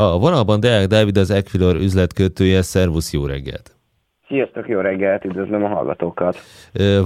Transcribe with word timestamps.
A 0.00 0.18
vonalban 0.18 0.60
Deák 0.60 0.86
Dávid 0.86 1.16
az 1.16 1.30
Equilor 1.30 1.76
üzletkötője, 1.76 2.62
szervusz, 2.62 3.12
jó 3.12 3.26
reggelt! 3.26 3.79
Sziasztok, 4.30 4.68
jó 4.68 4.80
reggelt, 4.80 5.24
üdvözlöm 5.24 5.64
a 5.64 5.68
hallgatókat! 5.68 6.38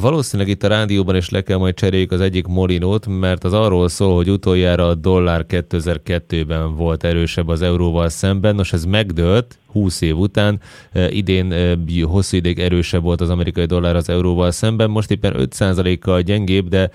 Valószínűleg 0.00 0.52
itt 0.52 0.62
a 0.62 0.68
rádióban 0.68 1.16
is 1.16 1.30
le 1.30 1.42
kell 1.42 1.56
majd 1.56 1.74
cseréljük 1.74 2.12
az 2.12 2.20
egyik 2.20 2.46
molinót, 2.46 3.06
mert 3.06 3.44
az 3.44 3.52
arról 3.52 3.88
szól, 3.88 4.14
hogy 4.14 4.30
utoljára 4.30 4.88
a 4.88 4.94
dollár 4.94 5.44
2002-ben 5.48 6.76
volt 6.76 7.04
erősebb 7.04 7.48
az 7.48 7.62
euróval 7.62 8.08
szemben, 8.08 8.54
nos 8.54 8.72
ez 8.72 8.84
megdőlt 8.84 9.58
20 9.66 10.00
év 10.00 10.16
után, 10.16 10.60
idén 11.08 11.54
hosszú 12.02 12.36
ideig 12.36 12.58
erősebb 12.58 13.02
volt 13.02 13.20
az 13.20 13.30
amerikai 13.30 13.64
dollár 13.64 13.96
az 13.96 14.08
euróval 14.08 14.50
szemben, 14.50 14.90
most 14.90 15.10
éppen 15.10 15.34
5%-kal 15.36 16.20
gyengébb, 16.20 16.68
de 16.68 16.90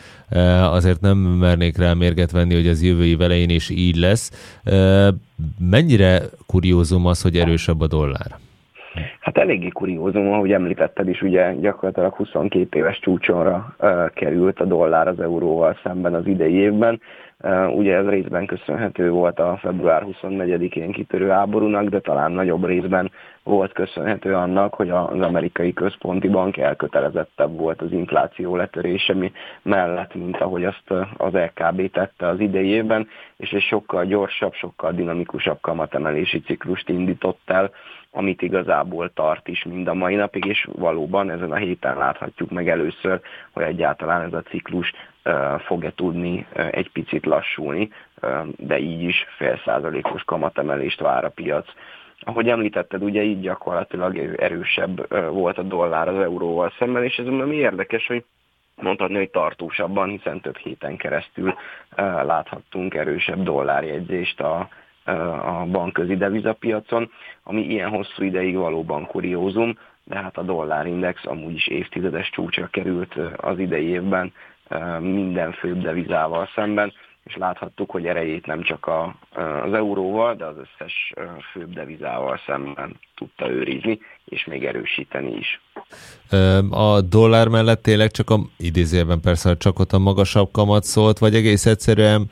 azért 0.65 1.01
nem 1.01 1.17
mernék 1.17 1.77
rá 1.77 1.93
mérget 1.93 2.31
venni, 2.31 2.53
hogy 2.53 2.67
az 2.67 2.83
jövő 2.83 3.05
év 3.05 3.49
is 3.49 3.69
így 3.69 3.95
lesz. 3.95 4.31
Mennyire 5.59 6.21
kuriózum 6.45 7.05
az, 7.05 7.21
hogy 7.21 7.37
erősebb 7.37 7.81
a 7.81 7.87
dollár? 7.87 8.39
Hát 9.19 9.37
eléggé 9.37 9.67
kuriózum, 9.67 10.31
ahogy 10.33 10.51
említetted 10.51 11.07
is, 11.07 11.21
ugye 11.21 11.53
gyakorlatilag 11.53 12.13
22 12.13 12.77
éves 12.79 12.99
csúcsonra 12.99 13.75
uh, 13.79 14.09
került 14.13 14.59
a 14.59 14.65
dollár 14.65 15.07
az 15.07 15.19
euróval 15.19 15.77
szemben 15.83 16.13
az 16.13 16.27
idei 16.27 16.53
évben. 16.53 17.01
Uh, 17.43 17.75
ugye 17.77 17.95
ez 17.95 18.05
részben 18.07 18.45
köszönhető 18.45 19.09
volt 19.09 19.39
a 19.39 19.57
február 19.61 20.05
24-én 20.21 20.91
kitörő 20.91 21.27
háborúnak, 21.27 21.89
de 21.89 21.99
talán 21.99 22.31
nagyobb 22.31 22.65
részben 22.65 23.11
volt 23.43 23.73
köszönhető 23.73 24.35
annak, 24.35 24.73
hogy 24.73 24.89
az 24.89 25.21
amerikai 25.21 25.73
központi 25.73 26.27
bank 26.27 26.57
elkötelezettebb 26.57 27.57
volt 27.57 27.81
az 27.81 27.91
infláció 27.91 28.55
letörése 28.55 29.15
mellett, 29.61 30.15
mint 30.15 30.37
ahogy 30.37 30.65
azt 30.65 30.93
az 31.17 31.33
LKB 31.33 31.91
tette 31.91 32.27
az 32.27 32.39
idei 32.39 32.67
évben, 32.67 33.07
és 33.37 33.51
egy 33.51 33.61
sokkal 33.61 34.05
gyorsabb, 34.05 34.53
sokkal 34.53 34.91
dinamikusabb 34.91 35.57
kamatemelési 35.61 36.39
ciklust 36.41 36.89
indított 36.89 37.41
el, 37.45 37.71
amit 38.11 38.41
igazából 38.41 39.13
tart 39.13 39.47
is 39.47 39.63
mind 39.63 39.87
a 39.87 39.93
mai 39.93 40.15
napig, 40.15 40.45
és 40.45 40.67
valóban 40.71 41.29
ezen 41.29 41.51
a 41.51 41.55
héten 41.55 41.97
láthatjuk 41.97 42.49
meg 42.49 42.69
először, 42.69 43.21
hogy 43.51 43.63
egyáltalán 43.63 44.21
ez 44.21 44.33
a 44.33 44.41
ciklus 44.41 44.93
fog-e 45.65 45.91
tudni 45.95 46.47
egy 46.71 46.91
picit 46.91 47.25
lassulni, 47.25 47.89
de 48.57 48.79
így 48.79 49.03
is 49.03 49.25
fél 49.37 49.61
százalékos 49.65 50.23
kamatemelést 50.23 50.99
vár 50.99 51.25
a 51.25 51.29
piac. 51.29 51.67
Ahogy 52.19 52.49
említetted, 52.49 53.03
ugye 53.03 53.23
így 53.23 53.41
gyakorlatilag 53.41 54.17
erősebb 54.37 55.07
volt 55.31 55.57
a 55.57 55.63
dollár 55.63 56.07
az 56.07 56.19
euróval 56.19 56.73
szemben, 56.79 57.03
és 57.03 57.17
ez 57.17 57.25
ami 57.25 57.55
érdekes, 57.55 58.07
hogy 58.07 58.23
mondhatni, 58.75 59.15
hogy 59.15 59.29
tartósabban, 59.29 60.09
hiszen 60.09 60.41
több 60.41 60.57
héten 60.57 60.97
keresztül 60.97 61.53
láthattunk 62.23 62.93
erősebb 62.93 63.43
dollárjegyzést 63.43 64.41
a, 64.41 64.69
a 65.45 65.65
bankközi 65.71 66.15
devizapiacon, 66.17 67.11
ami 67.43 67.61
ilyen 67.61 67.89
hosszú 67.89 68.23
ideig 68.23 68.55
valóban 68.55 69.05
kuriózum, 69.05 69.77
de 70.03 70.15
hát 70.15 70.37
a 70.37 70.43
dollárindex 70.43 71.25
amúgy 71.25 71.53
is 71.53 71.67
évtizedes 71.67 72.29
csúcsra 72.29 72.67
került 72.67 73.15
az 73.37 73.59
idei 73.59 73.85
évben 73.85 74.33
minden 74.99 75.51
főbb 75.51 75.81
devizával 75.81 76.49
szemben, 76.55 76.93
és 77.23 77.35
láthattuk, 77.35 77.91
hogy 77.91 78.05
erejét 78.05 78.45
nem 78.45 78.63
csak 78.63 78.85
a, 78.85 79.15
az 79.65 79.73
euróval, 79.73 80.35
de 80.35 80.45
az 80.45 80.55
összes 80.57 81.13
főbb 81.51 81.73
devizával 81.73 82.39
szemben 82.45 82.99
tudta 83.15 83.49
őrizni, 83.49 83.99
és 84.25 84.45
még 84.45 84.65
erősíteni 84.65 85.31
is. 85.31 85.61
A 86.69 87.01
dollár 87.01 87.47
mellett 87.47 87.81
tényleg 87.81 88.11
csak 88.11 88.29
a 88.29 88.39
idézőjelben 88.57 89.19
persze 89.19 89.57
csak 89.57 89.79
ott 89.79 89.91
a 89.91 89.99
magasabb 89.99 90.51
kamat 90.51 90.83
szólt, 90.83 91.17
vagy 91.17 91.35
egész 91.35 91.65
egyszerűen 91.65 92.29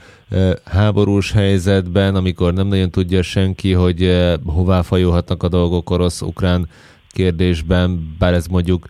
háborús 0.66 1.32
helyzetben, 1.32 2.16
amikor 2.16 2.54
nem 2.54 2.68
nagyon 2.68 2.92
tudja 2.92 3.22
senki, 3.22 3.74
hogy 3.74 4.28
hová 4.46 4.82
fajulhatnak 4.82 5.44
a 5.44 5.48
dolgok 5.48 5.90
orosz-ukrán 5.90 6.70
kérdésben, 7.18 8.16
bár 8.20 8.34
ez 8.34 8.48
mondjuk 8.48 8.88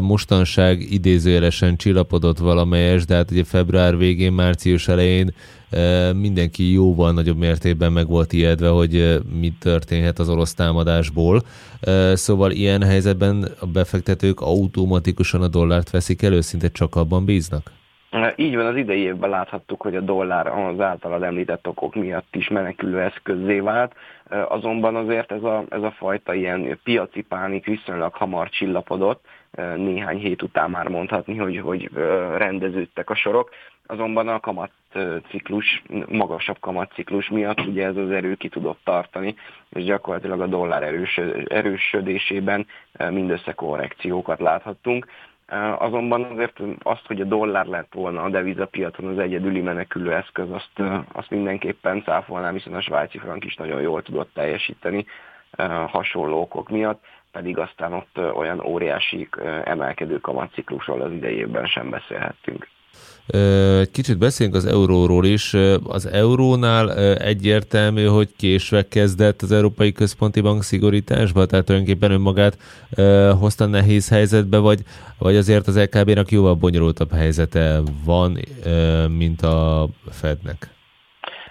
mostanság 0.00 0.80
idézőjelesen 0.80 1.76
csillapodott 1.76 2.38
valamelyes, 2.38 3.04
de 3.04 3.14
hát 3.14 3.30
ugye 3.30 3.44
február 3.44 3.96
végén, 3.96 4.32
március 4.32 4.88
elején 4.88 5.30
mindenki 6.12 6.72
jóval 6.72 7.12
nagyobb 7.12 7.38
mértékben 7.38 7.92
meg 7.92 8.06
volt 8.06 8.32
ijedve, 8.32 8.68
hogy 8.68 9.18
mi 9.40 9.52
történhet 9.60 10.18
az 10.18 10.28
orosz 10.28 10.54
támadásból. 10.54 11.42
Szóval 12.12 12.50
ilyen 12.50 12.82
helyzetben 12.82 13.48
a 13.60 13.66
befektetők 13.66 14.40
automatikusan 14.40 15.42
a 15.42 15.48
dollárt 15.48 15.90
veszik 15.90 16.22
elő, 16.22 16.40
szinte 16.40 16.68
csak 16.68 16.96
abban 16.96 17.24
bíznak? 17.24 17.76
Így 18.36 18.56
van, 18.56 18.66
az 18.66 18.76
idei 18.76 19.00
évben 19.00 19.30
láthattuk, 19.30 19.80
hogy 19.80 19.96
a 19.96 20.00
dollár 20.00 20.46
az 20.46 20.80
általad 20.80 21.22
említett 21.22 21.66
okok 21.66 21.94
miatt 21.94 22.36
is 22.36 22.48
menekülő 22.48 23.00
eszközzé 23.00 23.58
vált, 23.58 23.92
azonban 24.28 24.96
azért 24.96 25.32
ez 25.32 25.42
a, 25.42 25.64
ez 25.68 25.82
a 25.82 25.90
fajta 25.90 26.34
ilyen 26.34 26.80
piaci 26.84 27.22
pánik 27.22 27.64
viszonylag 27.64 28.14
hamar 28.14 28.48
csillapodott, 28.48 29.24
néhány 29.76 30.18
hét 30.18 30.42
után 30.42 30.70
már 30.70 30.88
mondhatni, 30.88 31.36
hogy, 31.36 31.58
hogy 31.58 31.90
rendeződtek 32.36 33.10
a 33.10 33.14
sorok, 33.14 33.50
azonban 33.86 34.28
a 34.28 34.40
kamatciklus, 34.40 35.82
magasabb 36.08 36.58
kamatciklus 36.60 37.28
miatt 37.28 37.60
ugye 37.60 37.86
ez 37.86 37.96
az 37.96 38.10
erő 38.10 38.34
ki 38.34 38.48
tudott 38.48 38.80
tartani, 38.84 39.34
és 39.68 39.84
gyakorlatilag 39.84 40.40
a 40.40 40.46
dollár 40.46 40.82
erős, 40.82 41.20
erősödésében 41.48 42.66
mindössze 43.10 43.52
korrekciókat 43.52 44.40
láthattunk. 44.40 45.06
Azonban 45.78 46.24
azért 46.24 46.60
azt, 46.82 47.06
hogy 47.06 47.20
a 47.20 47.24
dollár 47.24 47.66
lett 47.66 47.92
volna 47.92 48.22
a 48.22 48.28
devizapiacon 48.28 49.06
az 49.06 49.18
egyedüli 49.18 49.60
menekülő 49.60 50.12
eszköz, 50.12 50.50
azt, 50.50 50.82
azt 51.12 51.30
mindenképpen 51.30 52.02
cáfolnám, 52.02 52.52
hiszen 52.52 52.74
a 52.74 52.80
svájci 52.80 53.18
frank 53.18 53.44
is 53.44 53.54
nagyon 53.54 53.80
jól 53.80 54.02
tudott 54.02 54.30
teljesíteni 54.34 55.06
hasonló 55.86 56.40
okok 56.40 56.68
miatt, 56.68 57.04
pedig 57.32 57.58
aztán 57.58 57.92
ott 57.92 58.18
olyan 58.34 58.60
óriási 58.60 59.28
emelkedő 59.64 60.18
kamatciklusról 60.20 61.00
az 61.00 61.12
idejében 61.12 61.66
sem 61.66 61.90
beszélhettünk. 61.90 62.68
Kicsit 63.92 64.18
beszéljünk 64.18 64.56
az 64.58 64.64
euróról 64.66 65.24
is. 65.24 65.54
Az 65.82 66.06
eurónál 66.06 66.94
egyértelmű, 67.16 68.04
hogy 68.04 68.28
késve 68.36 68.88
kezdett 68.88 69.42
az 69.42 69.52
Európai 69.52 69.92
Központi 69.92 70.40
Bank 70.40 70.62
szigorításba, 70.62 71.46
tehát 71.46 71.64
tulajdonképpen 71.64 72.10
önmagát 72.10 72.58
hozta 73.38 73.66
nehéz 73.66 74.08
helyzetbe, 74.08 74.58
vagy, 74.58 74.82
vagy 75.18 75.36
azért 75.36 75.66
az 75.66 75.78
LKB-nak 75.78 76.30
jóval 76.30 76.54
bonyolultabb 76.54 77.12
helyzete 77.12 77.82
van, 78.04 78.38
mint 79.16 79.42
a 79.42 79.88
Fednek? 80.10 80.77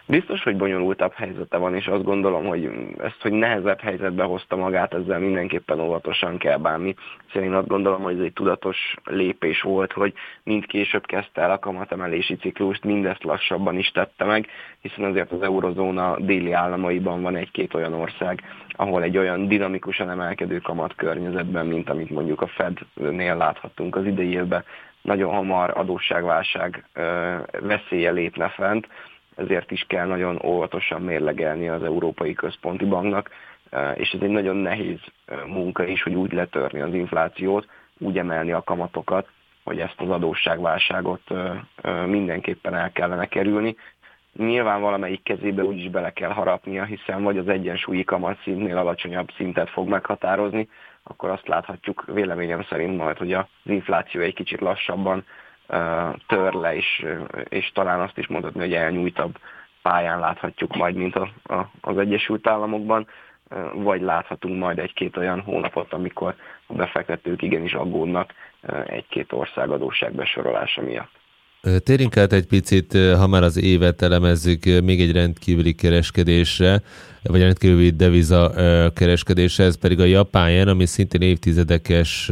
Biztos, 0.10 0.44
hogy 0.44 0.58
bonyolultabb 0.58 1.14
helyzete 1.14 1.58
van, 1.58 1.76
és 1.76 1.88
azt 1.88 2.04
gondolom, 2.04 2.46
hogy 2.46 2.70
ezt, 2.98 3.22
hogy 3.22 3.32
nehezebb 3.32 3.80
helyzetbe 3.80 4.24
hozta 4.24 4.56
magát, 4.56 4.94
ezzel 4.94 5.20
mindenképpen 5.20 5.80
óvatosan 5.80 6.38
kell 6.38 6.58
bánni. 6.58 6.96
Szóval 7.28 7.50
én 7.50 7.56
azt 7.56 7.68
gondolom, 7.68 8.02
hogy 8.02 8.18
ez 8.18 8.24
egy 8.24 8.34
tudatos 8.34 8.96
lépés 9.04 9.62
volt, 9.62 9.92
hogy 9.92 10.14
mind 10.44 10.66
később 10.66 11.06
kezdte 11.06 11.42
el 11.42 11.52
a 11.52 11.60
kamatemelési 11.60 12.36
ciklust, 12.36 12.84
mindezt 12.84 13.24
lassabban 13.24 13.78
is 13.78 13.92
tette 13.92 14.26
meg, 14.26 14.48
hiszen 14.82 15.04
azért 15.04 15.32
az 15.32 15.42
eurozóna 15.42 16.20
déli 16.20 16.52
államaiban 16.52 17.22
van 17.22 17.36
egy-két 17.36 17.74
olyan 17.74 17.94
ország, 17.94 18.42
ahol 18.70 19.04
egy 19.04 19.18
olyan 19.18 19.48
dinamikusan 19.48 20.10
emelkedő 20.10 20.58
kamat 20.58 20.96
környezetben, 20.96 21.66
mint 21.66 21.90
amit 21.90 22.10
mondjuk 22.10 22.42
a 22.42 22.48
Fednél 22.48 23.36
láthattunk 23.36 23.96
az 23.96 24.06
idei 24.06 24.32
évben, 24.32 24.64
nagyon 25.02 25.34
hamar 25.34 25.72
adósságválság 25.76 26.86
veszélye 27.62 28.12
lépne 28.12 28.50
fent, 28.50 28.88
ezért 29.38 29.72
is 29.72 29.86
kell 29.88 30.08
nagyon 30.08 30.40
óvatosan 30.46 31.02
mérlegelni 31.02 31.70
az 31.70 31.84
Európai 31.84 32.34
Központi 32.34 32.86
Banknak, 32.86 33.30
e, 33.70 33.92
és 33.92 34.12
ez 34.12 34.22
egy 34.22 34.30
nagyon 34.30 34.56
nehéz 34.56 35.00
e, 35.26 35.36
munka 35.46 35.86
is, 35.86 36.04
hogy 36.04 36.14
úgy 36.14 36.32
letörni 36.32 36.82
az 36.82 36.94
inflációt, 36.94 37.68
úgy 37.98 38.18
emelni 38.18 38.52
a 38.52 38.64
kamatokat, 38.64 39.28
hogy 39.64 39.80
ezt 39.80 39.96
az 40.02 40.10
adósságválságot 40.10 41.32
e, 41.32 41.92
mindenképpen 41.92 42.76
el 42.76 42.92
kellene 42.92 43.26
kerülni. 43.26 43.76
Nyilván 44.38 44.82
valamelyik 44.82 45.24
kezébe 45.24 45.64
úgyis 45.64 45.90
bele 45.90 46.12
kell 46.12 46.32
harapnia, 46.32 46.84
hiszen 46.84 47.24
vagy 47.24 47.38
az 47.38 47.48
egyensúlyi 47.48 48.04
kamatszintnél 48.04 48.78
alacsonyabb 48.78 49.30
szintet 49.36 49.70
fog 49.70 49.88
meghatározni, 49.88 50.70
akkor 51.04 51.30
azt 51.30 51.48
láthatjuk 51.48 52.06
véleményem 52.06 52.64
szerint 52.64 52.98
majd, 52.98 53.18
hogy 53.18 53.34
az 53.34 53.46
infláció 53.64 54.22
egy 54.22 54.34
kicsit 54.34 54.60
lassabban 54.60 55.26
tör 56.28 56.54
le, 56.54 56.76
és, 56.76 57.06
és 57.50 57.72
talán 57.72 58.00
azt 58.00 58.18
is 58.18 58.28
mondhatni, 58.28 58.60
hogy 58.60 58.74
elnyújtabb 58.74 59.38
pályán 59.82 60.20
láthatjuk 60.20 60.76
majd, 60.76 60.96
mint 60.96 61.16
a, 61.16 61.30
a, 61.44 61.70
az 61.82 61.98
Egyesült 61.98 62.48
Államokban, 62.48 63.08
vagy 63.74 64.02
láthatunk 64.02 64.60
majd 64.60 64.80
egy-két 64.80 65.18
olyan 65.18 65.42
hónapot, 65.42 65.94
amikor 65.94 66.36
a 66.68 66.74
befektetők 66.74 67.42
igenis 67.42 67.74
aggódnak 67.74 68.34
egy-két 68.86 69.32
ország 69.32 69.70
adósság 69.70 70.14
besorolása 70.14 70.82
miatt. 70.82 71.17
Térjünk 71.84 72.18
át 72.18 72.34
egy 72.34 72.46
picit, 72.46 72.98
ha 73.18 73.28
már 73.28 73.44
az 73.44 73.58
évet 73.58 74.02
elemezzük, 74.02 74.66
még 74.84 75.02
egy 75.02 75.12
rendkívüli 75.12 75.74
kereskedésre, 75.74 76.82
vagy 77.24 77.42
rendkívüli 77.42 77.90
deviza 77.90 78.54
kereskedésre, 78.96 79.64
ez 79.64 79.78
pedig 79.78 80.00
a 80.00 80.06
japán 80.06 80.52
jen, 80.52 80.68
ami 80.68 80.86
szintén 80.86 81.22
évtizedekes, 81.22 82.32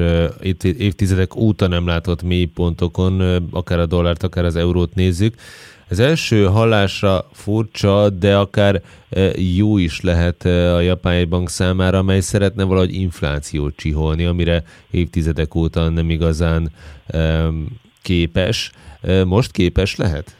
évtizedek 0.61 1.35
óta 1.35 1.67
nem 1.67 1.87
látott 1.87 2.23
mélypontokon, 2.23 3.21
akár 3.51 3.79
a 3.79 3.85
dollárt, 3.85 4.23
akár 4.23 4.45
az 4.45 4.55
eurót 4.55 4.95
nézzük. 4.95 5.35
Ez 5.87 5.99
első 5.99 6.45
hallásra 6.45 7.29
furcsa, 7.31 8.09
de 8.09 8.35
akár 8.37 8.81
jó 9.55 9.77
is 9.77 10.01
lehet 10.01 10.45
a 10.45 10.79
japán 10.81 11.29
bank 11.29 11.49
számára, 11.49 11.97
amely 11.97 12.19
szeretne 12.19 12.63
valahogy 12.63 12.93
inflációt 12.93 13.75
csiholni, 13.75 14.25
amire 14.25 14.63
évtizedek 14.91 15.55
óta 15.55 15.89
nem 15.89 16.09
igazán 16.09 16.71
képes. 18.01 18.71
Most 19.25 19.51
képes 19.51 19.95
lehet? 19.95 20.35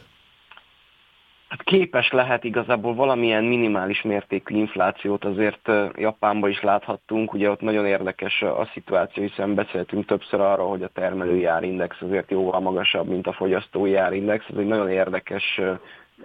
Hát 1.48 1.62
képes 1.62 2.10
lehet 2.10 2.44
igazából 2.44 2.94
valamilyen 2.94 3.44
minimális 3.44 4.02
mértékű 4.02 4.56
inflációt 4.56 5.24
azért 5.24 5.70
Japánban 5.96 6.50
is 6.50 6.62
láthattunk. 6.62 7.32
Ugye 7.32 7.50
ott 7.50 7.60
nagyon 7.60 7.86
érdekes 7.86 8.42
a 8.42 8.68
szituáció, 8.72 9.22
hiszen 9.22 9.54
beszéltünk 9.54 10.06
többször 10.06 10.40
arról, 10.40 10.68
hogy 10.68 10.82
a 10.82 10.90
termelői 10.94 11.44
árindex 11.44 11.96
azért 12.00 12.30
jóval 12.30 12.60
magasabb, 12.60 13.08
mint 13.08 13.26
a 13.26 13.32
fogyasztói 13.32 13.94
árindex. 13.94 14.44
Ez 14.50 14.56
egy 14.56 14.66
nagyon 14.66 14.90
érdekes 14.90 15.60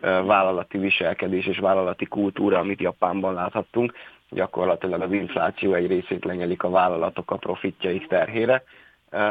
vállalati 0.01 0.77
viselkedés 0.77 1.45
és 1.45 1.57
vállalati 1.57 2.05
kultúra, 2.05 2.59
amit 2.59 2.81
Japánban 2.81 3.33
láthattunk. 3.33 3.93
Gyakorlatilag 4.29 5.01
az 5.01 5.11
infláció 5.11 5.73
egy 5.73 5.88
részét 5.88 6.25
lenyelik 6.25 6.63
a 6.63 6.69
vállalatok 6.69 7.31
a 7.31 7.38
profitjaik 7.38 8.07
terhére 8.07 8.63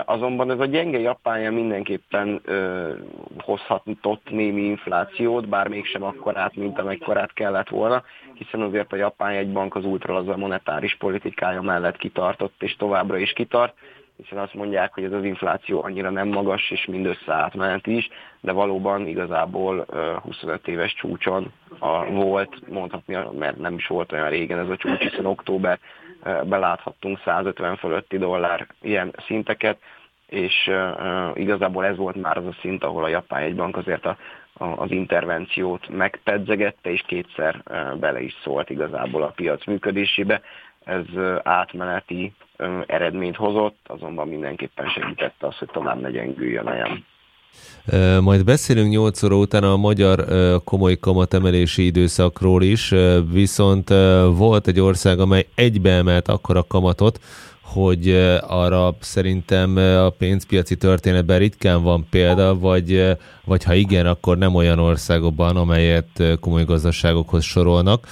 Azonban 0.04 0.50
ez 0.50 0.58
a 0.58 0.64
gyenge 0.64 0.98
japánja 0.98 1.52
mindenképpen 1.52 2.40
ö, 2.44 2.92
hozhatott 3.38 4.30
némi 4.30 4.62
inflációt, 4.62 5.48
bár 5.48 5.68
mégsem 5.68 6.02
akkorát, 6.02 6.56
mint 6.56 6.78
amekkorát 6.78 7.32
kellett 7.32 7.68
volna, 7.68 8.02
hiszen 8.34 8.60
azért 8.60 8.92
a 8.92 8.96
japán 8.96 9.34
egybank 9.34 9.76
az 9.76 9.84
ultralaza 9.84 10.36
monetáris 10.36 10.96
politikája 10.96 11.62
mellett 11.62 11.96
kitartott, 11.96 12.62
és 12.62 12.76
továbbra 12.76 13.18
is 13.18 13.32
kitart, 13.32 13.74
hiszen 14.22 14.38
azt 14.38 14.54
mondják, 14.54 14.94
hogy 14.94 15.04
ez 15.04 15.12
az 15.12 15.24
infláció 15.24 15.82
annyira 15.82 16.10
nem 16.10 16.28
magas, 16.28 16.70
és 16.70 16.86
mindössze 16.86 17.32
átmeneti 17.32 17.96
is, 17.96 18.08
de 18.40 18.52
valóban 18.52 19.06
igazából 19.06 19.86
25 20.22 20.68
éves 20.68 20.94
csúcson 20.94 21.52
a, 21.78 22.04
volt, 22.04 22.68
mondhatni, 22.68 23.18
mert 23.38 23.58
nem 23.58 23.74
is 23.74 23.86
volt 23.86 24.12
olyan 24.12 24.28
régen 24.28 24.58
ez 24.58 24.68
a 24.68 24.76
csúcs, 24.76 25.00
hiszen 25.00 25.26
október 25.26 25.78
beláthattunk 26.44 27.20
150 27.24 27.76
fölötti 27.76 28.18
dollár 28.18 28.66
ilyen 28.80 29.14
szinteket, 29.26 29.78
és 30.26 30.70
igazából 31.34 31.84
ez 31.86 31.96
volt 31.96 32.16
már 32.16 32.36
az 32.36 32.46
a 32.46 32.56
szint, 32.60 32.84
ahol 32.84 33.04
a 33.04 33.08
japán 33.08 33.42
egybank 33.42 33.76
azért 33.76 34.06
a, 34.06 34.16
a, 34.52 34.64
az 34.64 34.90
intervenciót 34.90 35.88
megpedzegette, 35.88 36.90
és 36.90 37.02
kétszer 37.06 37.62
bele 38.00 38.20
is 38.20 38.34
szólt 38.42 38.70
igazából 38.70 39.22
a 39.22 39.32
piac 39.36 39.66
működésébe. 39.66 40.40
Ez 40.84 41.04
átmeneti 41.42 42.32
eredményt 42.86 43.36
hozott, 43.36 43.78
azonban 43.86 44.28
mindenképpen 44.28 44.88
segítette 44.88 45.46
azt, 45.46 45.58
hogy 45.58 45.68
tovább 45.68 46.00
ne 46.00 46.10
gyengüljön 46.10 46.66
a 46.66 46.74
jem. 46.74 47.04
Majd 48.20 48.44
beszélünk 48.44 48.90
8 48.90 49.22
óra 49.22 49.36
után 49.36 49.62
a 49.62 49.76
magyar 49.76 50.26
komoly 50.64 50.98
kamatemelési 50.98 51.84
időszakról 51.84 52.62
is, 52.62 52.94
viszont 53.32 53.88
volt 54.34 54.66
egy 54.66 54.80
ország, 54.80 55.20
amely 55.20 55.46
egybeemelt 55.54 56.28
akkor 56.28 56.56
a 56.56 56.64
kamatot, 56.68 57.20
hogy 57.72 58.10
arra 58.40 58.96
szerintem 59.00 59.76
a 59.76 60.10
pénzpiaci 60.10 60.76
történetben 60.76 61.38
ritkán 61.38 61.82
van 61.82 62.06
példa, 62.10 62.58
vagy, 62.58 63.16
vagy 63.44 63.64
ha 63.64 63.74
igen, 63.74 64.06
akkor 64.06 64.38
nem 64.38 64.54
olyan 64.54 64.78
országokban, 64.78 65.56
amelyet 65.56 66.22
komoly 66.40 66.64
gazdaságokhoz 66.64 67.44
sorolnak. 67.44 68.06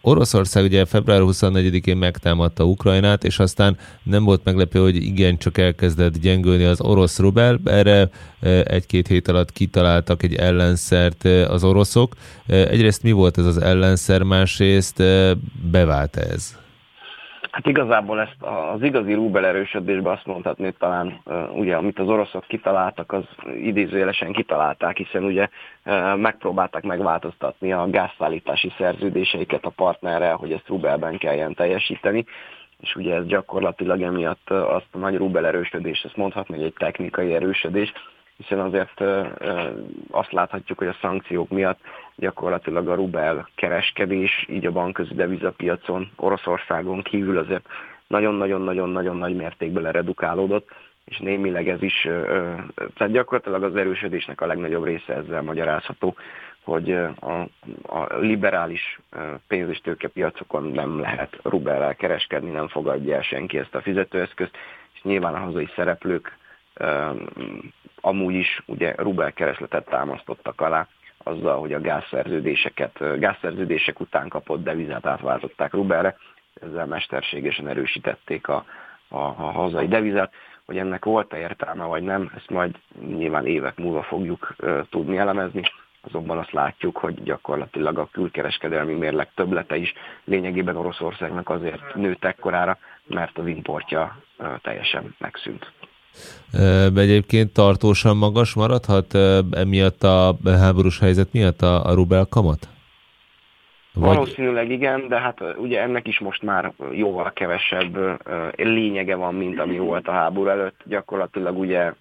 Oroszország 0.00 0.64
ugye 0.64 0.84
február 0.84 1.20
24-én 1.24 1.96
megtámadta 1.96 2.64
Ukrajnát, 2.64 3.24
és 3.24 3.38
aztán 3.38 3.76
nem 4.02 4.24
volt 4.24 4.44
meglepő, 4.44 4.80
hogy 4.80 4.96
igen, 4.96 5.38
csak 5.38 5.58
elkezdett 5.58 6.18
gyengülni 6.18 6.64
az 6.64 6.80
orosz 6.80 7.18
rubel. 7.18 7.60
Erre 7.64 8.10
egy-két 8.64 9.06
hét 9.06 9.28
alatt 9.28 9.52
kitaláltak 9.52 10.22
egy 10.22 10.34
ellenszert 10.34 11.24
az 11.24 11.64
oroszok. 11.64 12.14
Egyrészt 12.46 13.02
mi 13.02 13.12
volt 13.12 13.38
ez 13.38 13.46
az 13.46 13.58
ellenszer, 13.58 14.22
másrészt 14.22 15.02
bevált 15.70 16.16
ez? 16.16 16.60
Hát 17.52 17.66
igazából 17.66 18.20
ezt 18.20 18.42
az 18.74 18.82
igazi 18.82 19.12
rubel 19.12 19.46
erősödésben 19.46 20.12
azt 20.12 20.26
mondhatni, 20.26 20.64
hogy 20.64 20.76
talán 20.78 21.20
ugye, 21.54 21.76
amit 21.76 21.98
az 21.98 22.08
oroszok 22.08 22.44
kitaláltak, 22.46 23.12
az 23.12 23.24
idézőjelesen 23.62 24.32
kitalálták, 24.32 24.96
hiszen 24.96 25.24
ugye 25.24 25.48
megpróbálták 26.16 26.82
megváltoztatni 26.82 27.72
a 27.72 27.90
gázszállítási 27.90 28.72
szerződéseiket 28.78 29.64
a 29.64 29.70
partnerrel, 29.70 30.36
hogy 30.36 30.52
ezt 30.52 30.68
rubelben 30.68 31.18
kelljen 31.18 31.54
teljesíteni, 31.54 32.24
és 32.80 32.94
ugye 32.96 33.14
ez 33.14 33.26
gyakorlatilag 33.26 34.02
emiatt 34.02 34.50
azt 34.50 34.88
a 34.92 34.98
nagy 34.98 35.16
rubel 35.16 35.46
erősödés, 35.46 36.02
ezt 36.02 36.16
mondhatni, 36.16 36.56
hogy 36.56 36.64
egy 36.64 36.74
technikai 36.78 37.34
erősödés, 37.34 37.92
hiszen 38.36 38.60
azért 38.60 39.00
azt 40.10 40.32
láthatjuk, 40.32 40.78
hogy 40.78 40.86
a 40.86 40.96
szankciók 41.00 41.48
miatt 41.48 41.80
gyakorlatilag 42.16 42.88
a 42.88 42.94
rubel 42.94 43.48
kereskedés, 43.54 44.46
így 44.48 44.66
a 44.66 44.72
bankközi 44.72 45.14
devizapiacon 45.14 46.10
Oroszországon 46.16 47.02
kívül 47.02 47.38
azért 47.38 47.66
nagyon-nagyon-nagyon-nagyon 48.06 49.16
nagy 49.16 49.36
mértékben 49.36 49.82
leredukálódott, 49.82 50.68
és 51.04 51.18
némileg 51.18 51.68
ez 51.68 51.82
is, 51.82 52.00
tehát 52.94 53.12
gyakorlatilag 53.12 53.62
az 53.62 53.76
erősödésnek 53.76 54.40
a 54.40 54.46
legnagyobb 54.46 54.84
része 54.84 55.14
ezzel 55.14 55.42
magyarázható, 55.42 56.14
hogy 56.64 56.90
a, 57.20 57.48
a 57.82 58.18
liberális 58.18 59.00
pénz- 59.48 59.70
és 59.70 59.80
tőkepiacokon 59.80 60.64
nem 60.64 61.00
lehet 61.00 61.38
rubellel 61.42 61.94
kereskedni, 61.94 62.50
nem 62.50 62.68
fogadja 62.68 63.14
el 63.14 63.22
senki 63.22 63.58
ezt 63.58 63.74
a 63.74 63.80
fizetőeszközt, 63.80 64.56
és 64.94 65.02
nyilván 65.02 65.34
a 65.34 65.38
hazai 65.38 65.68
szereplők 65.74 66.36
amúgy 68.00 68.34
is 68.34 68.62
ugye 68.66 68.94
rubel 68.96 69.32
keresletet 69.32 69.84
támasztottak 69.84 70.60
alá, 70.60 70.88
azzal, 71.24 71.58
hogy 71.58 71.72
a 71.72 71.80
gázszerződéseket, 71.80 73.18
gázszerződések 73.18 74.00
után 74.00 74.28
kapott 74.28 74.62
devizát 74.62 75.06
átváltották 75.06 75.72
rubelre, 75.72 76.16
ezzel 76.60 76.86
mesterségesen 76.86 77.68
erősítették 77.68 78.48
a, 78.48 78.64
a, 79.08 79.18
a 79.18 79.50
hazai 79.50 79.88
devizát, 79.88 80.32
hogy 80.66 80.78
ennek 80.78 81.04
volt-e 81.04 81.38
értelme 81.38 81.84
vagy 81.84 82.02
nem, 82.02 82.30
ezt 82.36 82.50
majd 82.50 82.78
nyilván 83.06 83.46
évek 83.46 83.76
múlva 83.76 84.02
fogjuk 84.02 84.54
uh, 84.58 84.80
tudni 84.90 85.16
elemezni, 85.16 85.62
azonban 86.00 86.38
azt 86.38 86.52
látjuk, 86.52 86.96
hogy 86.96 87.22
gyakorlatilag 87.22 87.98
a 87.98 88.08
külkereskedelmi 88.12 88.94
mérleg 88.94 89.28
töblete 89.34 89.76
is 89.76 89.92
lényegében 90.24 90.76
Oroszországnak 90.76 91.48
azért 91.48 91.94
nőtt 91.94 92.24
ekkorára, 92.24 92.78
mert 93.06 93.38
az 93.38 93.46
importja 93.46 94.16
uh, 94.38 94.58
teljesen 94.60 95.14
megszűnt. 95.18 95.72
Egyébként 96.96 97.52
tartósan 97.52 98.16
magas 98.16 98.54
maradhat 98.54 99.14
emiatt 99.50 100.02
a 100.02 100.36
háborús 100.44 100.98
helyzet 100.98 101.32
miatt 101.32 101.62
a, 101.62 101.86
a 101.86 101.94
rubel 101.94 102.26
kamat? 102.30 102.68
Vagy... 103.94 104.14
Valószínűleg 104.14 104.70
igen, 104.70 105.08
de 105.08 105.18
hát 105.18 105.40
ugye 105.56 105.80
ennek 105.80 106.06
is 106.06 106.18
most 106.18 106.42
már 106.42 106.72
jóval 106.92 107.32
kevesebb 107.32 108.20
lényege 108.56 109.14
van, 109.14 109.34
mint 109.34 109.60
ami 109.60 109.78
volt 109.78 110.08
a 110.08 110.12
háború 110.12 110.48
előtt. 110.48 110.80
Gyakorlatilag 110.84 111.58
ugye 111.58 111.92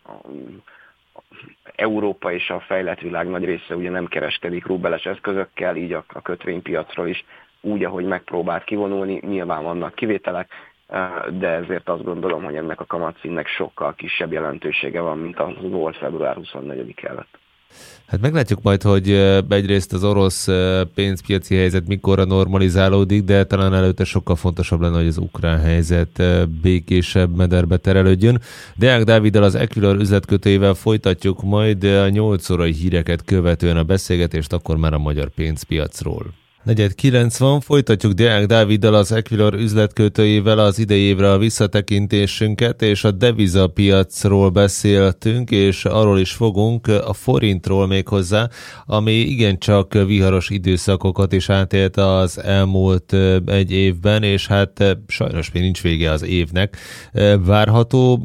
Európa 1.76 2.32
és 2.32 2.50
a 2.50 2.60
fejlett 2.60 3.00
világ 3.00 3.30
nagy 3.30 3.46
része 3.46 3.76
ugye 3.76 3.90
nem 3.90 4.06
kereskedik 4.06 4.66
rubeles 4.66 5.06
eszközökkel, 5.06 5.76
így 5.76 5.94
a, 5.94 6.04
a 6.08 6.22
kötvénypiacról 6.22 7.08
is 7.08 7.26
úgy, 7.62 7.84
ahogy 7.84 8.06
megpróbált 8.06 8.64
kivonulni. 8.64 9.20
Nyilván 9.28 9.64
vannak 9.64 9.96
kivételek, 9.96 10.50
de 11.40 11.48
ezért 11.48 11.90
azt 11.90 12.04
gondolom, 12.04 12.44
hogy 12.44 12.56
ennek 12.56 12.80
a 12.80 12.86
kamatszínnek 12.86 13.48
sokkal 13.48 13.96
kisebb 13.96 14.32
jelentősége 14.32 15.02
van, 15.02 15.18
mint 15.18 15.40
az 15.40 15.54
volt 15.62 15.98
február 15.98 16.36
24 16.36 16.94
előtt. 17.02 17.40
Hát 18.08 18.22
meglátjuk 18.22 18.62
majd, 18.62 18.82
hogy 18.82 19.10
egyrészt 19.50 19.94
az 19.94 20.04
orosz 20.04 20.48
pénzpiaci 20.96 21.56
helyzet 21.56 21.88
mikorra 21.88 22.26
normalizálódik, 22.26 23.24
de 23.24 23.44
talán 23.44 23.74
előtte 23.74 24.04
sokkal 24.04 24.36
fontosabb 24.36 24.82
lenne, 24.82 24.98
hogy 24.98 25.08
az 25.08 25.18
ukrán 25.18 25.60
helyzet 25.60 26.24
békésebb 26.62 27.36
mederbe 27.36 27.78
terelődjön. 27.78 28.40
Deák 28.76 29.04
Dáviddal 29.04 29.44
az 29.44 29.56
Equilor 29.56 29.96
üzletkötőjével 29.96 30.74
folytatjuk 30.74 31.44
majd 31.44 31.84
a 31.84 32.10
8 32.10 32.50
órai 32.50 32.72
híreket 32.72 33.24
követően 33.26 33.78
a 33.78 33.84
beszélgetést, 33.84 34.54
akkor 34.54 34.78
már 34.78 34.94
a 34.94 35.00
magyar 35.00 35.30
pénzpiacról. 35.30 36.26
Negyed 36.64 36.96
90, 36.96 37.60
folytatjuk 37.60 38.14
Deák 38.14 38.46
Dáviddal 38.46 38.94
az 38.94 39.12
Equilor 39.12 39.54
üzletkötőjével 39.54 40.60
az 40.60 40.80
idejévre 40.80 41.32
a 41.32 41.38
visszatekintésünket, 41.38 42.82
és 42.82 43.04
a 43.04 43.12
devizapiacról 43.12 44.50
beszéltünk, 44.50 45.52
és 45.52 45.86
arról 45.86 46.20
is 46.20 46.32
fogunk, 46.32 46.88
a 46.88 47.14
forintról 47.14 47.88
még 47.88 48.08
hozzá, 48.08 48.50
ami 48.86 49.12
igencsak 49.12 49.94
viharos 49.94 50.50
időszakokat 50.50 51.34
is 51.34 51.50
átélt 51.50 51.98
az 51.98 52.40
elmúlt 52.40 53.16
egy 53.46 53.72
évben, 53.72 54.24
és 54.24 54.48
hát 54.48 54.98
sajnos 55.08 55.52
még 55.52 55.64
nincs 55.64 55.82
vége 55.82 56.12
az 56.12 56.24
évnek. 56.24 56.78
Várható 57.46 58.22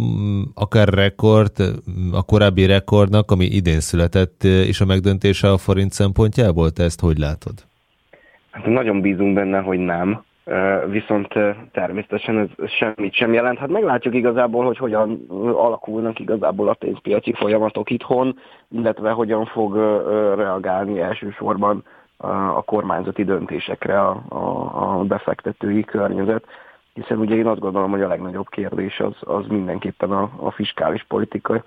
akár 0.54 0.88
rekord, 0.88 1.74
a 2.12 2.22
korábbi 2.22 2.66
rekordnak, 2.66 3.30
ami 3.30 3.44
idén 3.44 3.80
született, 3.80 4.44
és 4.44 4.80
a 4.80 4.84
megdöntése 4.84 5.50
a 5.50 5.58
forint 5.58 5.92
szempontjából, 5.92 6.70
te 6.70 6.82
ezt 6.82 7.00
hogy 7.00 7.18
látod? 7.18 7.66
Hát 8.56 8.66
nagyon 8.66 9.00
bízunk 9.00 9.34
benne, 9.34 9.60
hogy 9.60 9.78
nem. 9.78 10.22
viszont 10.86 11.34
természetesen 11.72 12.38
ez 12.38 12.70
semmit 12.70 13.14
sem 13.14 13.32
jelent. 13.32 13.58
Hát 13.58 13.68
meglátjuk 13.68 14.14
igazából, 14.14 14.64
hogy 14.64 14.76
hogyan 14.76 15.26
alakulnak 15.54 16.18
igazából 16.18 16.68
a 16.68 16.74
pénzpiaci 16.74 17.32
folyamatok 17.32 17.90
itthon, 17.90 18.38
illetve 18.68 19.10
hogyan 19.10 19.44
fog 19.44 19.76
reagálni 20.36 21.00
elsősorban 21.00 21.84
a 22.54 22.62
kormányzati 22.62 23.24
döntésekre 23.24 24.00
a, 24.00 24.22
a, 24.28 24.98
a 24.98 25.04
befektetői 25.04 25.84
környezet, 25.84 26.44
hiszen 26.94 27.18
ugye 27.18 27.34
én 27.34 27.46
azt 27.46 27.60
gondolom, 27.60 27.90
hogy 27.90 28.02
a 28.02 28.08
legnagyobb 28.08 28.48
kérdés 28.48 29.00
az, 29.00 29.14
az 29.20 29.46
mindenképpen 29.46 30.10
a, 30.10 30.30
a 30.36 30.50
fiskális 30.50 31.04
politika 31.08 31.62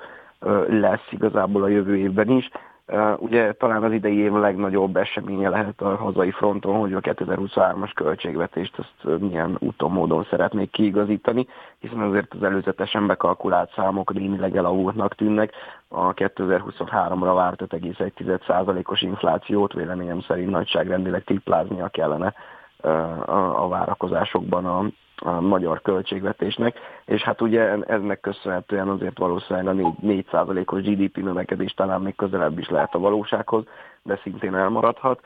lesz 0.68 1.08
igazából 1.10 1.64
a 1.64 1.68
jövő 1.68 1.98
évben 1.98 2.30
is. 2.30 2.50
Ugye 3.18 3.54
talán 3.54 3.84
az 3.84 3.92
idei 3.92 4.18
év 4.18 4.32
legnagyobb 4.32 4.96
eseménye 4.96 5.50
lehet 5.50 5.82
a 5.82 5.96
hazai 5.96 6.32
fronton, 6.32 6.80
hogy 6.80 6.94
a 6.94 7.00
2023-as 7.00 7.92
költségvetést 7.96 8.80
ezt 8.80 9.20
milyen 9.20 9.58
úton, 9.60 9.92
módon 9.92 10.28
szeretnék 10.30 10.72
kiigazítani, 10.72 11.48
hiszen 11.80 12.00
azért 12.00 12.34
az 12.34 12.44
előzetesen 12.44 13.08
bekalkulált 13.08 13.72
számok 13.76 14.14
némileg 14.14 14.56
elavultnak 14.56 15.16
tűnnek. 15.16 15.54
A 15.88 16.14
2023-ra 16.14 17.32
várt 17.34 17.62
5,1%-os 17.62 19.02
inflációt 19.02 19.74
véleményem 19.74 20.22
szerint 20.22 20.50
nagyságrendileg 20.50 21.24
tripláznia 21.24 21.88
kellene 21.88 22.34
a 23.56 23.68
várakozásokban 23.68 24.66
a, 24.66 24.86
a 25.20 25.42
magyar 25.42 25.82
költségvetésnek, 25.82 26.80
és 27.06 27.22
hát 27.22 27.42
ugye 27.42 27.62
ennek 27.86 28.20
köszönhetően 28.20 28.88
azért 28.88 29.18
valószínűleg 29.18 29.68
a 29.68 29.94
4, 30.02 30.26
4%-os 30.32 30.82
GDP 30.82 31.18
növekedés 31.18 31.74
talán 31.74 32.02
még 32.02 32.16
közelebb 32.16 32.60
is 32.60 32.70
lehet 32.70 32.96
a 32.96 33.00
valósághoz, 33.00 33.64
de 34.04 34.20
szintén 34.24 34.56
elmaradhat, 34.56 35.22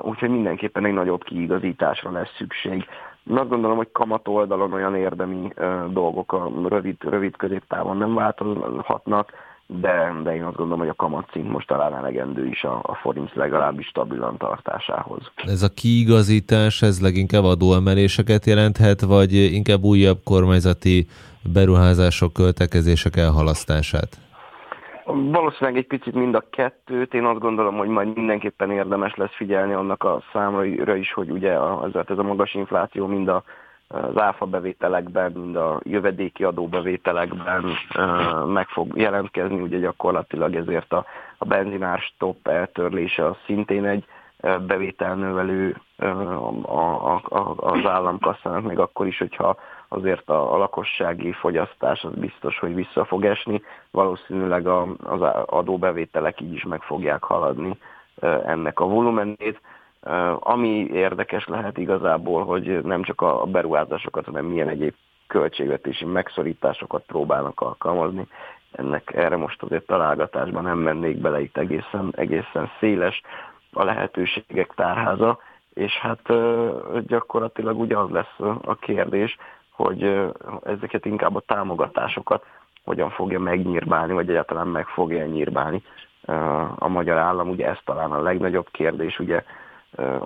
úgyhogy 0.00 0.30
mindenképpen 0.30 0.84
egy 0.84 0.92
nagyobb 0.92 1.22
kiigazításra 1.22 2.10
lesz 2.10 2.34
szükség. 2.36 2.86
Én 3.30 3.36
azt 3.36 3.48
gondolom, 3.48 3.76
hogy 3.76 3.92
kamat 3.92 4.28
oldalon 4.28 4.72
olyan 4.72 4.96
érdemi 4.96 5.52
dolgok 5.88 6.32
a 6.32 6.50
rövid, 6.68 6.96
rövid 7.02 7.36
középtávon 7.36 7.96
nem 7.96 8.14
változhatnak, 8.14 9.32
de, 9.66 10.12
de 10.22 10.34
én 10.34 10.42
azt 10.42 10.56
gondolom, 10.56 10.78
hogy 10.78 10.88
a 10.88 10.94
kamatszint 10.94 11.48
most 11.48 11.66
talán 11.66 11.94
elegendő 11.94 12.46
is 12.46 12.64
a, 12.64 12.80
a 12.82 12.94
forint 12.94 13.34
legalábbis 13.34 13.86
stabilan 13.86 14.36
tartásához. 14.36 15.30
Ez 15.36 15.62
a 15.62 15.68
kiigazítás, 15.74 16.82
ez 16.82 17.00
leginkább 17.00 17.44
adóemeléseket 17.44 18.46
jelenthet, 18.46 19.00
vagy 19.00 19.32
inkább 19.32 19.82
újabb 19.82 20.18
kormányzati 20.24 21.06
beruházások, 21.52 22.32
költekezések 22.32 23.16
elhalasztását? 23.16 24.18
Valószínűleg 25.04 25.76
egy 25.76 25.86
picit 25.86 26.14
mind 26.14 26.34
a 26.34 26.44
kettőt. 26.50 27.14
Én 27.14 27.24
azt 27.24 27.38
gondolom, 27.38 27.76
hogy 27.76 27.88
majd 27.88 28.14
mindenképpen 28.14 28.70
érdemes 28.70 29.14
lesz 29.14 29.34
figyelni 29.36 29.72
annak 29.72 30.04
a 30.04 30.22
számra 30.32 30.96
is, 30.96 31.12
hogy 31.12 31.30
ugye 31.30 31.52
az, 31.58 31.90
ez 31.94 32.18
a 32.18 32.22
magas 32.22 32.54
infláció 32.54 33.06
mind 33.06 33.28
a 33.28 33.44
az 33.94 34.18
áfa 34.18 34.46
bevételekben, 34.46 35.32
mind 35.32 35.56
a 35.56 35.80
jövedéki 35.82 36.44
adóbevételekben 36.44 37.64
meg 38.46 38.68
fog 38.68 38.96
jelentkezni, 38.96 39.60
ugye 39.60 39.78
gyakorlatilag 39.78 40.54
ezért 40.54 40.92
a, 40.92 41.04
a 41.38 41.44
benzinár 41.44 41.98
stop 41.98 42.48
eltörlése 42.48 43.26
az 43.26 43.36
szintén 43.46 43.84
egy 43.84 44.04
bevételnövelő 44.66 45.76
a, 46.62 47.12
a, 47.12 47.54
az 47.56 47.86
államkasszának, 47.86 48.62
meg 48.62 48.78
akkor 48.78 49.06
is, 49.06 49.18
hogyha 49.18 49.56
azért 49.88 50.28
a, 50.28 50.54
a 50.54 50.56
lakossági 50.56 51.32
fogyasztás 51.32 52.04
az 52.04 52.12
biztos, 52.14 52.58
hogy 52.58 52.74
vissza 52.74 53.04
fog 53.04 53.24
esni, 53.24 53.62
valószínűleg 53.90 54.66
a, 54.66 54.86
az 55.02 55.20
adóbevételek 55.46 56.40
így 56.40 56.52
is 56.52 56.64
meg 56.64 56.82
fogják 56.82 57.22
haladni 57.22 57.78
ennek 58.44 58.80
a 58.80 58.86
volumenét. 58.86 59.60
Ami 60.38 60.86
érdekes 60.92 61.46
lehet 61.46 61.78
igazából, 61.78 62.44
hogy 62.44 62.82
nem 62.82 63.02
csak 63.02 63.20
a 63.20 63.44
beruházásokat, 63.44 64.24
hanem 64.24 64.44
milyen 64.44 64.68
egyéb 64.68 64.94
költségvetési 65.26 66.04
megszorításokat 66.04 67.02
próbálnak 67.06 67.60
alkalmazni. 67.60 68.26
Ennek 68.72 69.14
erre 69.14 69.36
most 69.36 69.62
azért 69.62 69.86
találgatásban 69.86 70.62
nem 70.62 70.78
mennék 70.78 71.16
bele, 71.20 71.40
itt 71.40 71.56
egészen, 71.56 72.12
egészen 72.16 72.70
széles 72.78 73.20
a 73.72 73.84
lehetőségek 73.84 74.72
tárháza, 74.74 75.38
és 75.74 75.98
hát 75.98 76.20
gyakorlatilag 77.06 77.80
ugye 77.80 77.98
az 77.98 78.10
lesz 78.10 78.38
a 78.62 78.74
kérdés, 78.74 79.36
hogy 79.70 80.30
ezeket 80.64 81.04
inkább 81.04 81.36
a 81.36 81.42
támogatásokat 81.46 82.44
hogyan 82.84 83.10
fogja 83.10 83.40
megnyírbálni, 83.40 84.12
vagy 84.12 84.28
egyáltalán 84.28 84.66
meg 84.66 84.86
fogja 84.86 85.26
nyírbálni 85.26 85.82
a 86.78 86.88
magyar 86.88 87.16
állam. 87.16 87.48
Ugye 87.48 87.68
ez 87.68 87.78
talán 87.84 88.12
a 88.12 88.22
legnagyobb 88.22 88.68
kérdés, 88.70 89.18
ugye 89.18 89.42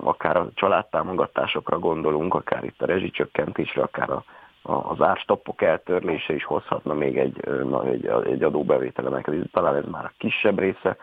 akár 0.02 0.36
a 0.36 0.48
családtámogatásokra 0.54 1.78
gondolunk, 1.78 2.34
akár 2.34 2.64
itt 2.64 2.82
a 2.82 2.86
rezsicsökkentésre, 2.86 3.82
akár 3.82 4.10
a, 4.10 4.24
a, 4.62 4.72
az 4.72 5.00
árstoppok 5.00 5.62
eltörlése 5.62 6.34
is 6.34 6.44
hozhatna 6.44 6.94
még 6.94 7.18
egy, 7.18 7.40
na, 7.64 7.86
egy, 7.86 8.06
egy 8.24 8.42
adóbevételenek, 8.42 9.30
talán 9.52 9.74
ez 9.74 9.84
már 9.90 10.04
a 10.04 10.12
kisebb 10.18 10.58
része, 10.58 10.96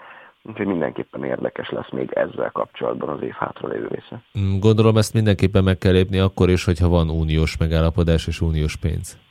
úgyhogy 0.44 0.66
mindenképpen 0.66 1.24
érdekes 1.24 1.70
lesz 1.70 1.90
még 1.92 2.12
ezzel 2.12 2.52
kapcsolatban 2.52 3.10
az 3.10 3.22
év 3.22 3.34
hátralévő 3.34 3.88
része. 3.88 4.22
Mm, 4.40 4.60
gondolom 4.60 4.98
ezt 4.98 5.14
mindenképpen 5.14 5.64
meg 5.64 5.78
kell 5.78 5.92
lépni 5.92 6.20
akkor 6.20 6.50
is, 6.50 6.66
hogyha 6.66 6.90
van 6.90 7.10
uniós 7.10 7.58
megállapodás 7.58 8.28
és 8.28 8.42
uniós 8.42 8.76
pénz. 8.76 9.25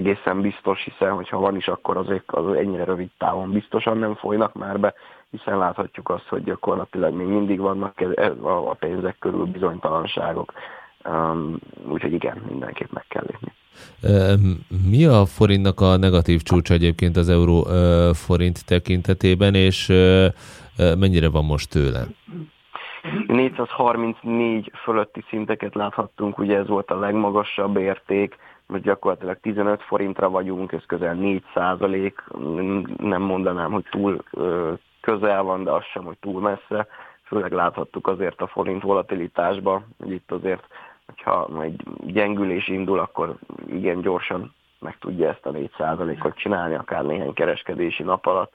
Egészen 0.00 0.40
biztos, 0.40 0.82
hiszen 0.84 1.12
hogyha 1.12 1.38
van 1.38 1.56
is, 1.56 1.68
akkor 1.68 1.96
azért 1.96 2.24
az 2.26 2.54
ennyire 2.54 2.84
rövid 2.84 3.08
távon 3.18 3.50
biztosan 3.50 3.98
nem 3.98 4.14
folynak 4.14 4.54
már 4.54 4.80
be, 4.80 4.94
hiszen 5.30 5.58
láthatjuk 5.58 6.08
azt, 6.08 6.26
hogy 6.28 6.44
gyakorlatilag 6.44 7.14
még 7.14 7.26
mindig 7.26 7.58
vannak 7.58 8.04
a 8.42 8.74
pénzek 8.74 9.16
körül 9.18 9.44
bizonytalanságok, 9.44 10.52
um, 11.04 11.58
úgyhogy 11.88 12.12
igen, 12.12 12.42
mindenképp 12.48 12.90
meg 12.92 13.04
kell 13.08 13.24
lépni. 13.26 13.52
Mi 14.88 15.04
a 15.04 15.24
forintnak 15.26 15.80
a 15.80 15.96
negatív 15.96 16.42
csúcs 16.42 16.70
egyébként 16.70 17.16
az 17.16 17.28
euró 17.28 17.66
forint 18.12 18.66
tekintetében, 18.66 19.54
és 19.54 19.86
mennyire 20.76 21.28
van 21.28 21.44
most 21.44 21.70
tőle? 21.70 22.06
434 23.26 24.72
fölötti 24.82 25.24
szinteket 25.28 25.74
láthattunk, 25.74 26.38
ugye 26.38 26.56
ez 26.56 26.66
volt 26.66 26.90
a 26.90 26.98
legmagasabb 26.98 27.76
érték, 27.76 28.36
most 28.70 28.82
gyakorlatilag 28.82 29.40
15 29.40 29.82
forintra 29.82 30.30
vagyunk, 30.30 30.72
ez 30.72 30.86
közel 30.86 31.14
4 31.14 31.44
százalék, 31.54 32.24
nem 32.96 33.22
mondanám, 33.22 33.72
hogy 33.72 33.84
túl 33.90 34.22
közel 35.00 35.42
van, 35.42 35.64
de 35.64 35.70
az 35.70 35.84
sem, 35.84 36.04
hogy 36.04 36.18
túl 36.20 36.40
messze. 36.40 36.86
Főleg 37.24 37.52
láthattuk 37.52 38.06
azért 38.06 38.40
a 38.40 38.46
forint 38.46 38.82
volatilitásba, 38.82 39.82
hogy 39.98 40.10
itt 40.10 40.32
azért, 40.32 40.66
hogyha 41.06 41.62
egy 41.62 41.82
gyengülés 42.00 42.68
indul, 42.68 42.98
akkor 42.98 43.36
igen 43.66 44.00
gyorsan 44.00 44.54
meg 44.78 44.98
tudja 44.98 45.28
ezt 45.28 45.46
a 45.46 45.50
4%-ot 45.50 46.36
csinálni, 46.36 46.74
akár 46.74 47.04
néhány 47.04 47.32
kereskedési 47.32 48.02
nap 48.02 48.26
alatt. 48.26 48.54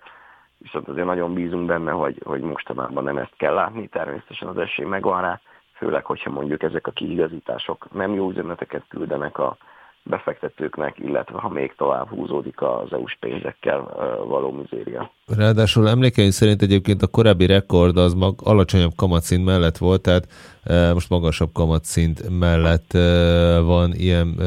Viszont 0.57 0.87
azért 0.87 1.05
nagyon 1.05 1.33
bízunk 1.33 1.65
benne, 1.65 1.91
hogy, 1.91 2.21
hogy 2.23 2.41
mostanában 2.41 3.03
nem 3.03 3.17
ezt 3.17 3.35
kell 3.37 3.53
látni, 3.53 3.87
természetesen 3.87 4.47
az 4.47 4.57
esély 4.57 4.85
megvan 4.85 5.21
rá, 5.21 5.39
főleg, 5.73 6.05
hogyha 6.05 6.29
mondjuk 6.29 6.63
ezek 6.63 6.87
a 6.87 6.91
kiigazítások 6.91 7.93
nem 7.93 8.13
jó 8.13 8.29
üzeneteket 8.29 8.83
küldenek 8.87 9.37
a 9.37 9.57
befektetőknek, 10.09 10.99
illetve 10.99 11.39
ha 11.39 11.49
még 11.49 11.73
tovább 11.77 12.07
húzódik 12.09 12.61
az 12.61 12.91
EU-s 12.91 13.17
pénzekkel 13.19 13.79
való 14.27 14.51
mizéria. 14.51 15.11
Ráadásul 15.37 15.89
emlékeim 15.89 16.29
szerint 16.29 16.61
egyébként 16.61 17.01
a 17.01 17.07
korábbi 17.07 17.45
rekord 17.45 17.97
az 17.97 18.13
mag 18.13 18.39
alacsonyabb 18.43 18.95
kamatszint 18.95 19.45
mellett 19.45 19.77
volt, 19.77 20.01
tehát 20.01 20.27
most 20.93 21.09
magasabb 21.09 21.49
kamatszint 21.53 22.39
mellett 22.39 22.91
van 23.63 23.93
ilyen 23.93 24.39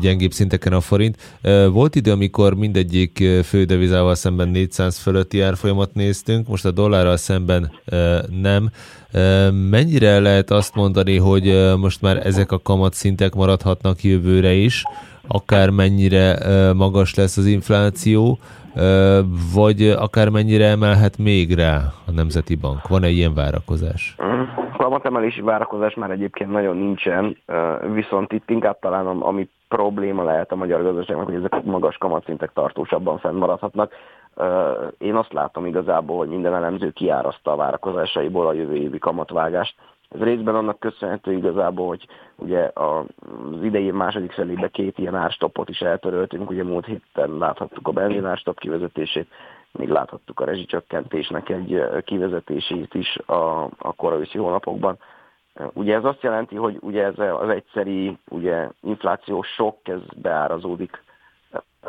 gyengébb 0.00 0.30
szinteken 0.30 0.72
a 0.72 0.80
forint. 0.80 1.38
Volt 1.70 1.94
idő, 1.94 2.12
amikor 2.12 2.54
mindegyik 2.54 3.24
fődevizával 3.42 4.14
szemben 4.14 4.48
400 4.48 4.98
fölötti 4.98 5.40
árfolyamat 5.40 5.94
néztünk, 5.94 6.48
most 6.48 6.64
a 6.64 6.70
dollárral 6.70 7.16
szemben 7.16 7.72
nem. 8.40 8.70
Mennyire 9.70 10.20
lehet 10.20 10.50
azt 10.50 10.74
mondani, 10.74 11.18
hogy 11.18 11.74
most 11.80 12.02
már 12.02 12.26
ezek 12.26 12.52
a 12.52 12.58
kamatszintek 12.62 13.34
maradhatnak 13.34 14.02
jövőre 14.02 14.52
is, 14.52 14.82
akár 15.28 15.70
mennyire 15.70 16.38
magas 16.74 17.14
lesz 17.14 17.36
az 17.36 17.46
infláció, 17.46 18.38
vagy 19.54 19.82
akár 19.82 20.28
mennyire 20.28 20.66
emelhet 20.66 21.18
még 21.18 21.54
rá 21.54 21.76
a 22.06 22.10
Nemzeti 22.10 22.54
Bank? 22.54 22.88
Van-e 22.88 23.08
ilyen 23.08 23.34
várakozás? 23.34 24.16
Kamatemelési 24.76 25.40
várakozás 25.40 25.94
már 25.94 26.10
egyébként 26.10 26.50
nagyon 26.50 26.76
nincsen, 26.76 27.36
viszont 27.94 28.32
itt 28.32 28.50
inkább 28.50 28.78
talán 28.80 29.06
ami 29.06 29.48
probléma 29.68 30.24
lehet 30.24 30.52
a 30.52 30.56
magyar 30.56 30.82
gazdaságnak, 30.82 31.26
hogy 31.26 31.34
ezek 31.34 31.52
a 31.52 31.60
magas 31.64 31.96
kamatszintek 31.96 32.50
tartósabban 32.54 33.18
fennmaradhatnak. 33.18 33.92
Én 34.98 35.14
azt 35.14 35.32
látom 35.32 35.66
igazából, 35.66 36.16
hogy 36.16 36.28
minden 36.28 36.54
elemző 36.54 36.90
kiáraszta 36.90 37.52
a 37.52 37.56
várakozásaiból 37.56 38.46
a 38.46 38.52
jövő 38.52 38.74
évi 38.74 38.98
kamatvágást. 38.98 39.74
Ez 40.08 40.20
részben 40.20 40.54
annak 40.54 40.78
köszönhető 40.78 41.32
igazából, 41.32 41.86
hogy 41.86 42.06
ugye 42.36 42.70
az 42.74 43.62
idei 43.62 43.90
második 43.90 44.32
felébe 44.32 44.68
két 44.68 44.98
ilyen 44.98 45.14
árstoppot 45.14 45.68
is 45.68 45.80
eltöröltünk, 45.80 46.50
ugye 46.50 46.64
múlt 46.64 46.86
héten 46.86 47.38
láthattuk 47.38 47.88
a 47.88 47.92
benzinárstop 47.92 48.58
kivezetését, 48.58 49.28
még 49.72 49.88
láthattuk 49.88 50.40
a 50.40 50.44
rezsicsökkentésnek 50.44 51.48
egy 51.48 51.82
kivezetését 52.04 52.94
is 52.94 53.18
a, 53.26 53.64
a 53.78 53.92
korai 53.96 54.28
hónapokban. 54.32 54.98
Ugye 55.72 55.94
ez 55.94 56.04
azt 56.04 56.22
jelenti, 56.22 56.56
hogy 56.56 56.78
ugye 56.80 57.04
ez 57.04 57.18
az 57.18 57.48
egyszeri 57.48 58.18
ugye 58.28 58.68
inflációs 58.82 59.48
sok, 59.48 59.76
ez 59.88 60.00
beárazódik 60.16 61.04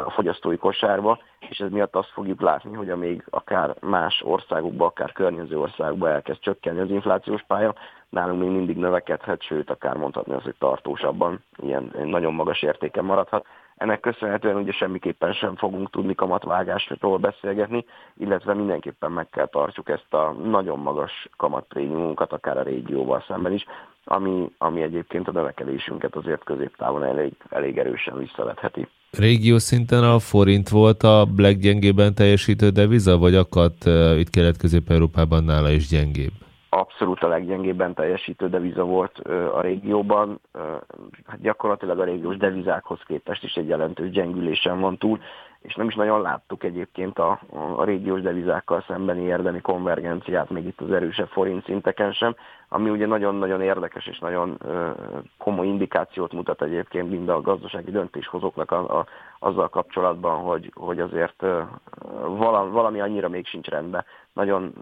a 0.06 0.10
fogyasztói 0.10 0.58
kosárba, 0.58 1.20
és 1.50 1.60
ez 1.60 1.70
miatt 1.72 1.96
azt 1.96 2.10
fogjuk 2.10 2.42
látni, 2.42 2.76
hogy 2.76 2.90
amíg 2.90 3.24
akár 3.30 3.76
más 3.82 4.22
országokban, 4.26 4.88
akár 4.88 5.12
környező 5.12 5.60
országokban 5.60 6.12
elkezd 6.12 6.40
csökkenni 6.40 6.80
az 6.80 6.90
inflációs 6.90 7.44
pálya, 7.48 7.76
nálunk 8.10 8.40
még 8.42 8.50
mindig 8.50 8.78
növekedhet, 8.78 9.42
sőt, 9.42 9.70
akár 9.70 9.96
mondhatni 9.96 10.34
az, 10.34 10.44
hogy 10.44 10.56
tartósabban, 10.60 11.44
ilyen 11.58 11.92
nagyon 12.04 12.34
magas 12.34 12.62
értéken 12.62 13.06
maradhat. 13.06 13.46
Ennek 13.78 14.00
köszönhetően 14.00 14.56
ugye 14.56 14.72
semmiképpen 14.72 15.34
sem 15.34 15.56
fogunk 15.56 15.90
tudni 15.90 16.16
kamatvágásról 16.16 17.18
beszélgetni, 17.18 17.86
illetve 18.18 18.54
mindenképpen 18.54 19.12
meg 19.12 19.30
kell 19.30 19.48
tartjuk 19.48 19.90
ezt 19.90 20.14
a 20.14 20.32
nagyon 20.32 20.80
magas 20.80 21.28
kamatprémiumunkat, 21.38 22.34
akár 22.34 22.58
a 22.58 22.64
régióval 22.64 23.24
szemben 23.28 23.54
is, 23.54 23.66
ami, 24.04 24.52
ami 24.58 24.82
egyébként 24.82 25.28
a 25.28 25.32
növekedésünket 25.32 26.16
azért 26.16 26.44
középtávon 26.44 27.04
elég, 27.04 27.34
elég 27.50 27.78
erősen 27.78 28.18
visszavetheti. 28.18 28.88
Régió 29.12 29.58
szinten 29.58 30.04
a 30.04 30.20
forint 30.20 30.70
volt 30.70 31.04
a 31.04 31.28
leggyengében 31.38 32.14
teljesítő 32.14 32.70
deviza, 32.70 33.18
vagy 33.18 33.36
akadt 33.36 33.86
uh, 33.86 34.20
itt 34.20 34.30
Kelet-Közép-Európában 34.30 35.44
nála 35.44 35.70
is 35.70 35.88
gyengébb? 35.88 36.47
Abszolút 36.70 37.24
a 37.24 37.28
leggyengébben 37.28 37.94
teljesítő 37.94 38.50
deviza 38.50 38.84
volt 38.84 39.18
a 39.54 39.62
régióban. 39.62 40.40
Hát 41.26 41.42
gyakorlatilag 41.42 42.00
a 42.00 42.04
régiós 42.04 42.38
devizákhoz 42.38 43.00
képest 43.08 43.44
is 43.44 43.54
egy 43.54 43.68
jelentős 43.68 44.10
gyengülésen 44.10 44.80
van 44.80 44.98
túl, 44.98 45.20
és 45.62 45.76
nem 45.76 45.88
is 45.88 45.96
nagyon 45.96 46.22
láttuk 46.22 46.64
egyébként 46.64 47.20
a, 47.20 47.40
a 47.76 47.84
régiós 47.84 48.22
devizákkal 48.22 48.84
szembeni 48.88 49.22
érdemi 49.22 49.62
konvergenciát, 49.62 50.50
még 50.50 50.66
itt 50.66 50.82
az 50.82 50.92
erősebb 50.92 51.28
forint 51.28 51.66
szinteken 51.66 52.12
sem, 52.12 52.36
ami 52.70 52.90
ugye 52.90 53.06
nagyon-nagyon 53.06 53.62
érdekes 53.62 54.08
és 54.08 54.20
nagyon 54.20 54.58
komoly 55.38 55.68
indikációt 55.68 56.34
mutat 56.34 56.62
egyébként 56.62 57.10
mind 57.10 57.30
a 57.30 57.42
gazdasági 57.42 57.92
döntéshozóknak 57.92 58.72
a, 58.72 59.00
a, 59.00 59.06
azzal 59.40 59.70
kapcsolatban, 59.70 60.40
hogy, 60.40 60.72
hogy 60.76 61.00
azért 61.00 61.46
valami, 62.72 63.00
annyira 63.00 63.30
még 63.30 63.48
sincs 63.48 63.68
rendben. 63.68 64.06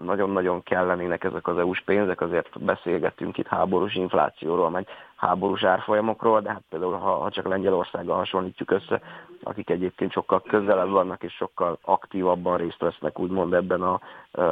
Nagyon-nagyon 0.02 0.62
kellenének 0.62 1.24
ezek 1.24 1.48
az 1.48 1.58
EU-s 1.58 1.80
pénzek, 1.80 2.20
azért 2.20 2.62
beszélgettünk 2.64 3.38
itt 3.38 3.46
háborús 3.46 3.94
inflációról, 3.94 4.70
meg 4.70 4.86
háborús 5.16 5.64
árfolyamokról, 5.64 6.40
de 6.40 6.50
hát 6.50 6.62
például 6.70 6.92
ha, 6.92 7.10
ha 7.10 7.30
csak 7.30 7.48
Lengyelországgal 7.48 8.16
hasonlítjuk 8.16 8.70
össze, 8.70 9.00
akik 9.42 9.70
egyébként 9.70 10.12
sokkal 10.12 10.42
közelebb 10.42 10.90
vannak 10.90 11.22
és 11.22 11.32
sokkal 11.32 11.78
aktívabban 11.82 12.56
részt 12.56 12.78
vesznek 12.78 13.18
úgymond 13.18 13.52
ebben 13.52 13.82
a 13.82 14.00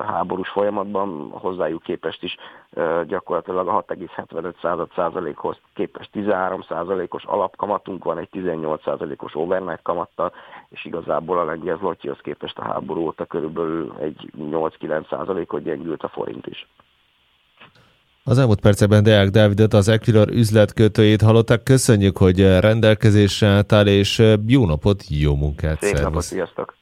háborús 0.06 0.48
folyamatban, 0.48 1.30
hozzájuk 1.30 1.82
képest 1.82 2.22
is 2.22 2.36
gyakorlatilag 3.06 3.68
a 3.68 3.84
6,75 3.84 4.94
százalékhoz 4.94 5.56
képest 5.74 6.10
13 6.12 6.62
százalékos 6.62 7.24
alapkamatunk 7.24 8.04
van, 8.04 8.18
egy 8.18 8.28
18 8.28 8.82
százalékos 8.82 9.34
overnight 9.34 9.82
kamattal, 9.94 10.32
és 10.68 10.84
igazából 10.84 11.38
a 11.38 11.44
lengyel 11.44 11.76
zlotyihoz 11.76 12.18
képest 12.22 12.58
a 12.58 12.64
háború 12.64 13.00
óta 13.00 13.24
körülbelül 13.24 13.94
egy 14.00 14.30
8-9 14.38 15.08
százalékot 15.10 15.62
gyengült 15.62 16.02
a 16.02 16.08
forint 16.08 16.46
is. 16.46 16.68
Az 18.24 18.38
elmúlt 18.38 18.60
percekben 18.60 19.02
Deák 19.02 19.28
Dávidot, 19.28 19.74
az 19.74 19.88
Equilor 19.88 20.28
üzletkötőjét 20.28 21.22
hallották. 21.22 21.62
Köszönjük, 21.62 22.16
hogy 22.16 22.58
rendelkezésre 22.60 23.46
álltál, 23.46 23.86
és 23.86 24.22
jó 24.46 24.66
napot, 24.66 25.02
jó 25.08 25.34
munkát! 25.34 25.82
Szép 25.82 25.98
napot, 25.98 26.22
sziasztok! 26.22 26.76